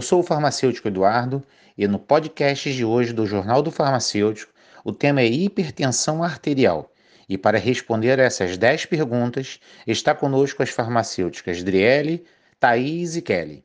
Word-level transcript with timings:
sou 0.00 0.20
o 0.20 0.22
farmacêutico 0.22 0.88
Eduardo 0.88 1.42
e 1.76 1.86
no 1.86 1.98
podcast 1.98 2.72
de 2.72 2.84
hoje 2.84 3.12
do 3.12 3.26
Jornal 3.26 3.60
do 3.60 3.70
Farmacêutico 3.70 4.52
o 4.84 4.92
tema 4.92 5.20
é 5.20 5.26
hipertensão 5.26 6.22
arterial. 6.22 6.90
E 7.28 7.38
para 7.38 7.58
responder 7.58 8.18
a 8.20 8.24
essas 8.24 8.56
10 8.56 8.86
perguntas, 8.86 9.60
está 9.86 10.14
conosco 10.14 10.62
as 10.62 10.70
farmacêuticas 10.70 11.62
Driele, 11.62 12.24
Thaís 12.58 13.16
e 13.16 13.22
Kelly. 13.22 13.64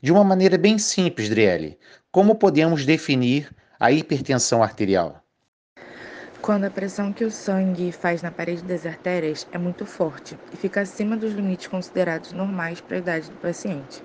De 0.00 0.12
uma 0.12 0.24
maneira 0.24 0.58
bem 0.58 0.78
simples, 0.78 1.28
Driele, 1.28 1.78
como 2.10 2.34
podemos 2.34 2.84
definir 2.84 3.50
a 3.78 3.90
hipertensão 3.90 4.62
arterial? 4.62 5.22
Quando 6.40 6.64
a 6.64 6.70
pressão 6.70 7.12
que 7.12 7.24
o 7.24 7.30
sangue 7.30 7.90
faz 7.90 8.20
na 8.20 8.30
parede 8.30 8.62
das 8.64 8.84
artérias 8.84 9.46
é 9.50 9.56
muito 9.56 9.86
forte 9.86 10.38
e 10.52 10.56
fica 10.56 10.82
acima 10.82 11.16
dos 11.16 11.32
limites 11.32 11.68
considerados 11.68 12.32
normais 12.32 12.80
para 12.80 12.96
a 12.96 13.00
idade 13.00 13.30
do 13.30 13.36
paciente. 13.36 14.02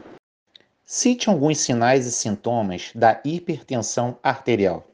Cite 0.92 1.30
alguns 1.30 1.60
sinais 1.60 2.08
e 2.08 2.12
sintomas 2.12 2.92
da 2.96 3.22
hipertensão 3.24 4.18
arterial. 4.24 4.88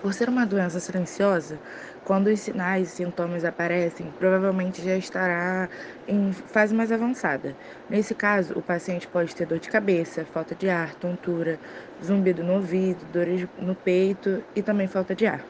Por 0.00 0.14
ser 0.14 0.26
uma 0.26 0.46
doença 0.46 0.80
silenciosa, 0.80 1.60
quando 2.06 2.28
os 2.28 2.40
sinais 2.40 2.88
e 2.88 2.96
sintomas 2.96 3.44
aparecem, 3.44 4.10
provavelmente 4.18 4.82
já 4.82 4.96
estará 4.96 5.68
em 6.08 6.32
fase 6.32 6.74
mais 6.74 6.90
avançada. 6.90 7.54
Nesse 7.90 8.14
caso, 8.14 8.54
o 8.58 8.62
paciente 8.62 9.06
pode 9.06 9.36
ter 9.36 9.44
dor 9.44 9.58
de 9.58 9.68
cabeça, 9.68 10.24
falta 10.24 10.54
de 10.54 10.70
ar, 10.70 10.94
tontura, 10.94 11.60
zumbido 12.02 12.42
no 12.42 12.54
ouvido, 12.54 13.04
dores 13.12 13.46
no 13.58 13.74
peito 13.74 14.42
e 14.56 14.62
também 14.62 14.88
falta 14.88 15.14
de 15.14 15.26
ar. 15.26 15.44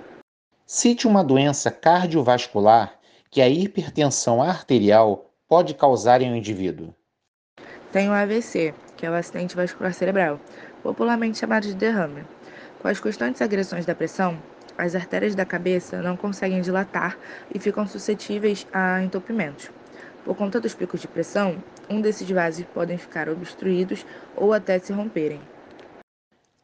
Cite 0.67 1.07
uma 1.07 1.23
doença 1.23 1.71
cardiovascular 1.71 2.99
que 3.31 3.41
a 3.41 3.49
hipertensão 3.49 4.43
arterial 4.43 5.31
pode 5.49 5.73
causar 5.75 6.21
em 6.21 6.33
um 6.33 6.35
indivíduo. 6.35 6.93
Tem 7.93 8.09
o 8.09 8.13
AVC, 8.13 8.75
que 9.03 9.07
é 9.07 9.11
o 9.11 9.15
acidente 9.15 9.57
vascular 9.57 9.93
cerebral, 9.93 10.39
popularmente 10.81 11.37
chamado 11.37 11.65
de 11.65 11.75
derrame. 11.75 12.23
Com 12.81 12.87
as 12.87 13.01
constantes 13.01 13.43
agressões 13.43 13.85
da 13.85 13.97
pressão, 13.97 14.39
as 14.79 14.95
artérias 14.95 15.35
da 15.35 15.45
cabeça 15.45 16.01
não 16.01 16.17
conseguem 16.17 16.61
dilatar 16.61 17.19
e 17.53 17.59
ficam 17.59 17.85
suscetíveis 17.85 18.65
a 18.73 19.03
entupimentos. 19.03 19.71
Por 20.25 20.37
conta 20.37 20.61
dos 20.61 20.73
picos 20.73 21.01
de 21.01 21.09
pressão, 21.09 21.57
um 21.91 22.01
desses 22.01 22.31
vasos 22.31 22.65
podem 22.73 22.97
ficar 22.97 23.29
obstruídos 23.29 24.07
ou 24.37 24.53
até 24.53 24.79
se 24.79 24.93
romperem. 24.93 25.41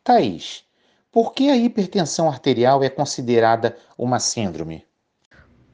Thaís, 0.04 0.64
por 1.10 1.34
que 1.34 1.50
a 1.50 1.56
hipertensão 1.56 2.28
arterial 2.28 2.84
é 2.84 2.88
considerada 2.88 3.76
uma 3.98 4.20
síndrome? 4.20 4.86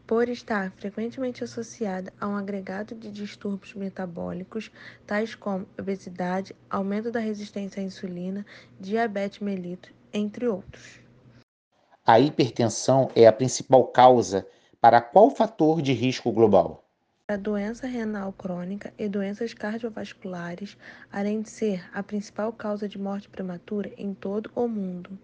Por 0.07 0.29
estar 0.29 0.71
frequentemente 0.73 1.43
associada 1.43 2.13
a 2.21 2.29
um 2.29 2.37
agregado 2.37 2.95
de 2.95 3.11
distúrbios 3.11 3.73
metabólicos, 3.73 4.71
tais 5.07 5.35
como 5.35 5.67
obesidade, 5.79 6.55
aumento 6.69 7.11
da 7.11 7.21
resistência 7.21 7.81
à 7.81 7.85
insulina, 7.85 8.45
diabetes 8.79 9.41
mellitus 9.41 9.93
entre 10.13 10.47
outros. 10.47 11.01
A 12.07 12.21
hipertensão 12.21 13.09
é 13.17 13.27
a 13.27 13.33
principal 13.33 13.85
causa 13.87 14.47
para 14.79 15.01
qual 15.01 15.31
fator 15.31 15.81
de 15.81 15.95
risco 15.95 16.31
global? 16.31 16.85
A 17.27 17.39
doença 17.39 17.87
renal 17.87 18.31
crônica 18.35 18.93
e 18.99 19.09
doenças 19.09 19.55
cardiovasculares, 19.55 20.77
além 21.11 21.41
de 21.41 21.49
ser 21.49 21.89
a 21.95 22.03
principal 22.03 22.53
causa 22.53 22.87
de 22.87 22.99
morte 22.99 23.31
prematura 23.31 23.91
em 23.97 24.13
todo 24.13 24.51
o 24.55 24.69
mundo. 24.69 25.19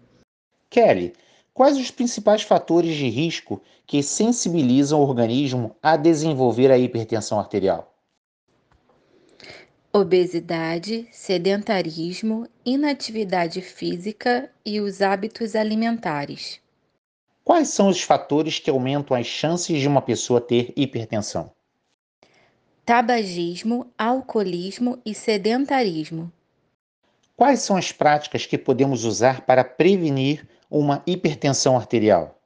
Kelly, 0.71 1.13
quais 1.53 1.77
os 1.77 1.91
principais 1.91 2.43
fatores 2.43 2.95
de 2.95 3.09
risco 3.09 3.61
que 3.85 4.01
sensibilizam 4.01 4.99
o 4.99 5.03
organismo 5.03 5.75
a 5.81 5.97
desenvolver 5.97 6.71
a 6.71 6.77
hipertensão 6.77 7.39
arterial? 7.39 7.93
Obesidade, 9.93 11.07
sedentarismo, 11.11 12.47
inatividade 12.65 13.61
física 13.61 14.49
e 14.65 14.79
os 14.79 15.01
hábitos 15.01 15.53
alimentares. 15.53 16.61
Quais 17.43 17.67
são 17.69 17.89
os 17.89 18.01
fatores 18.01 18.57
que 18.57 18.69
aumentam 18.69 19.17
as 19.17 19.25
chances 19.25 19.81
de 19.81 19.87
uma 19.87 20.01
pessoa 20.01 20.39
ter 20.39 20.71
hipertensão? 20.77 21.51
Tabagismo, 22.85 23.87
alcoolismo 23.97 24.97
e 25.05 25.13
sedentarismo. 25.13 26.31
Quais 27.35 27.59
são 27.61 27.75
as 27.75 27.91
práticas 27.91 28.45
que 28.45 28.57
podemos 28.57 29.03
usar 29.03 29.41
para 29.41 29.63
prevenir 29.63 30.47
uma 30.71 31.03
hipertensão 31.05 31.75
arterial? 31.75 32.41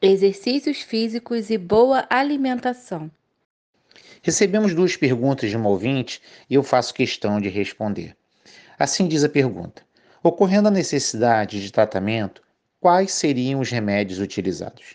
Exercícios 0.00 0.78
físicos 0.78 1.50
e 1.50 1.58
boa 1.58 2.06
alimentação. 2.08 3.10
Recebemos 4.22 4.72
duas 4.72 4.96
perguntas 4.96 5.50
de 5.50 5.56
uma 5.56 5.68
ouvinte 5.68 6.22
e 6.48 6.54
eu 6.54 6.62
faço 6.62 6.94
questão 6.94 7.40
de 7.40 7.48
responder. 7.48 8.16
Assim 8.78 9.08
diz 9.08 9.24
a 9.24 9.28
pergunta: 9.28 9.82
Ocorrendo 10.22 10.68
a 10.68 10.70
necessidade 10.70 11.60
de 11.60 11.72
tratamento, 11.72 12.40
quais 12.80 13.12
seriam 13.12 13.58
os 13.58 13.70
remédios 13.70 14.20
utilizados? 14.20 14.94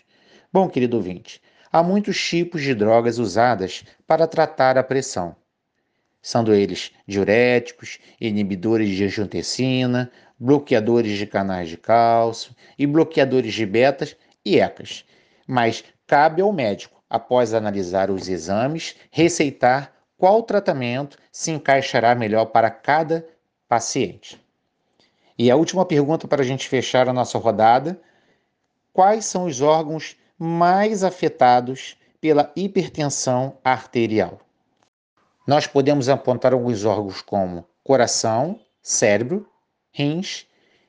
Bom, 0.50 0.66
querido 0.66 0.96
ouvinte, 0.96 1.42
há 1.70 1.82
muitos 1.82 2.18
tipos 2.18 2.62
de 2.62 2.74
drogas 2.74 3.18
usadas 3.18 3.84
para 4.06 4.26
tratar 4.26 4.78
a 4.78 4.82
pressão, 4.82 5.36
sendo 6.22 6.54
eles 6.54 6.90
diuréticos, 7.06 7.98
inibidores 8.18 8.88
de 8.88 9.04
angiotensina, 9.04 10.10
bloqueadores 10.40 11.18
de 11.18 11.26
canais 11.26 11.68
de 11.68 11.76
cálcio 11.76 12.56
e 12.78 12.86
bloqueadores 12.86 13.52
de 13.52 13.66
betas 13.66 14.16
e 14.42 14.58
ecas. 14.58 15.04
Mas 15.46 15.84
cabe 16.06 16.40
ao 16.40 16.50
médico 16.50 16.98
após 17.10 17.52
analisar 17.52 18.10
os 18.10 18.28
exames, 18.28 18.96
receitar 19.10 19.92
qual 20.16 20.42
tratamento 20.42 21.18
se 21.30 21.50
encaixará 21.50 22.14
melhor 22.14 22.46
para 22.46 22.70
cada 22.70 23.26
paciente. 23.68 24.40
E 25.38 25.50
a 25.50 25.56
última 25.56 25.84
pergunta 25.84 26.28
para 26.28 26.42
a 26.42 26.44
gente 26.44 26.68
fechar 26.68 27.08
a 27.08 27.12
nossa 27.12 27.38
rodada: 27.38 28.00
quais 28.92 29.24
são 29.24 29.44
os 29.44 29.60
órgãos 29.60 30.16
mais 30.38 31.04
afetados 31.04 31.96
pela 32.20 32.52
hipertensão 32.54 33.58
arterial? 33.64 34.40
Nós 35.46 35.66
podemos 35.66 36.08
apontar 36.08 36.52
alguns 36.52 36.84
órgãos 36.84 37.22
como 37.22 37.66
coração, 37.82 38.60
cérebro, 38.82 39.49
rins 39.92 40.46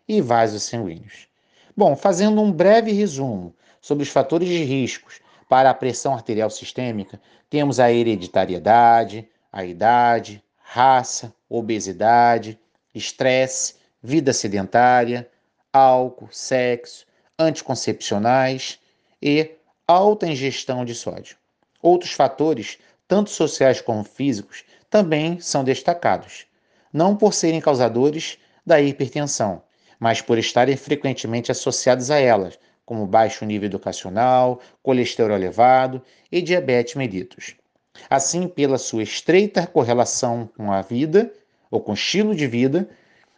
e 0.08 0.22
vasos 0.22 0.64
sanguíneos. 0.64 1.28
Bom, 1.76 1.96
fazendo 1.96 2.42
um 2.42 2.52
breve 2.52 2.92
resumo 2.92 3.56
sobre 3.80 4.04
os 4.04 4.10
fatores 4.10 4.48
de 4.48 4.64
riscos 4.64 5.20
para 5.50 5.70
a 5.70 5.74
pressão 5.74 6.14
arterial 6.14 6.50
sistêmica, 6.50 7.20
temos 7.50 7.80
a 7.80 7.92
hereditariedade, 7.92 9.28
a 9.52 9.66
idade, 9.66 10.44
raça, 10.58 11.34
obesidade, 11.50 12.58
estresse, 12.94 13.76
vida 14.02 14.34
sedentária, 14.34 15.30
álcool, 15.74 16.30
sexo, 16.32 17.06
anticoncepcionais 17.38 18.80
e 19.22 19.52
alta 19.88 20.28
ingestão 20.28 20.86
de 20.86 20.96
sódio. 20.96 21.36
Outros 21.82 22.12
fatores, 22.12 22.78
tanto 23.08 23.30
sociais 23.30 23.82
como 23.82 24.04
físicos, 24.04 24.64
também 24.90 25.40
são 25.40 25.64
destacados, 25.64 26.46
não 26.94 27.16
por 27.16 27.34
serem 27.34 27.62
causadores 27.62 28.38
da 28.66 28.82
hipertensão, 28.82 29.64
mas 30.00 30.22
por 30.22 30.38
estarem 30.38 30.76
frequentemente 30.76 31.52
associados 31.52 32.10
a 32.10 32.20
elas, 32.20 32.58
como 32.86 33.06
baixo 33.06 33.46
nível 33.46 33.68
educacional, 33.68 34.60
colesterol 34.82 35.36
elevado 35.36 36.02
e 36.32 36.42
diabetes 36.42 36.96
mellitus. 36.96 37.56
Assim, 38.10 38.48
pela 38.48 38.78
sua 38.78 39.04
estreita 39.04 39.68
correlação 39.68 40.50
com 40.58 40.72
a 40.72 40.82
vida 40.82 41.32
ou 41.70 41.80
com 41.80 41.92
o 41.92 41.96
estilo 41.96 42.36
de 42.36 42.48
vida, 42.48 42.90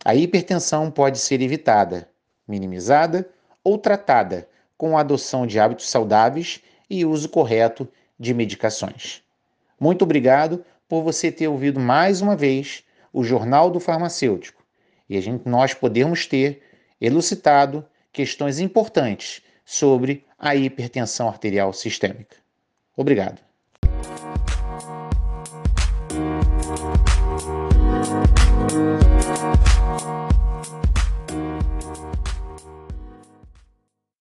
a 0.06 0.16
hipertensão 0.16 0.90
pode 0.90 1.20
ser 1.20 1.42
evitada, 1.42 2.10
minimizada 2.48 3.30
ou 3.64 3.78
tratada 3.78 4.48
com 4.78 4.98
a 4.98 5.02
adoção 5.02 5.46
de 5.46 5.60
hábitos 5.60 5.90
saudáveis 5.90 6.62
e 6.90 7.06
uso 7.06 7.30
correto 7.30 7.88
de 8.20 8.34
medicações. 8.34 9.22
Muito 9.80 10.04
obrigado 10.04 10.64
por 10.88 11.04
você 11.04 11.32
ter 11.32 11.48
ouvido 11.48 11.80
mais 11.80 12.22
uma 12.22 12.36
vez 12.36 12.84
o 13.12 13.24
Jornal 13.24 13.70
do 13.70 13.80
Farmacêutico 13.80 14.63
e 15.10 15.18
a 15.18 15.22
gente, 15.22 15.48
nós 15.48 15.74
podemos 15.74 16.26
ter 16.26 16.62
elucidado 17.00 17.86
questões 18.12 18.60
importantes 18.60 19.42
sobre 19.66 20.26
a 20.38 20.56
hipertensão 20.56 21.28
arterial 21.28 21.74
sistêmica. 21.74 22.38
Obrigado. 22.96 23.53